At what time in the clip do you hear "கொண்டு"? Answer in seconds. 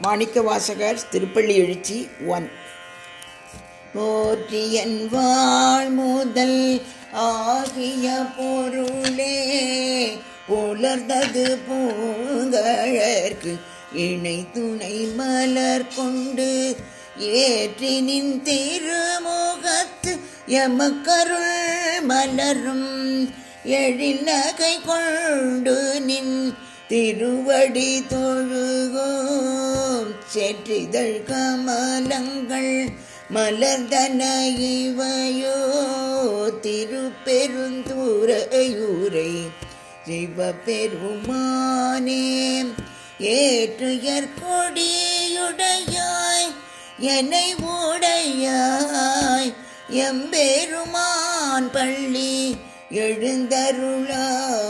15.96-16.48, 24.86-25.76